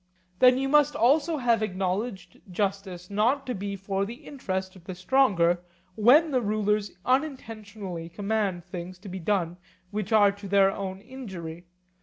Then 0.39 0.57
you 0.57 0.67
must 0.67 0.95
also 0.95 1.37
have 1.37 1.61
acknowledged 1.61 2.41
justice 2.49 3.11
not 3.11 3.45
to 3.45 3.53
be 3.53 3.75
for 3.75 4.03
the 4.03 4.15
interest 4.25 4.75
of 4.75 4.85
the 4.85 4.95
stronger, 4.95 5.63
when 5.93 6.31
the 6.31 6.41
rulers 6.41 6.97
unintentionally 7.05 8.09
command 8.09 8.65
things 8.65 8.97
to 8.97 9.09
be 9.09 9.19
done 9.19 9.57
which 9.91 10.11
are 10.11 10.31
to 10.31 10.47
their 10.47 10.71
own 10.71 11.01
injury. 11.01 11.67